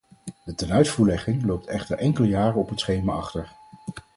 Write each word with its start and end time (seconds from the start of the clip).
De 0.45 0.55
tenuitvoerlegging 0.55 1.43
loopt 1.45 1.65
echter 1.67 1.97
enkele 1.97 2.27
jaren 2.27 2.55
op 2.59 2.69
het 2.69 2.79
schema 2.79 3.13
achter. 3.13 3.51